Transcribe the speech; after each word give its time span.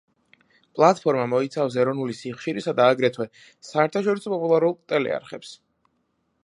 პლატფორმა 0.77 1.25
მოიცავს 1.33 1.77
ეროვნული 1.83 2.17
სიხშირისა 2.21 2.73
და 2.81 2.89
აგრეთვე, 2.95 3.29
საერთაშორისო 3.69 4.35
პოპულარულ 4.35 4.77
ტელეარხებს. 4.93 5.55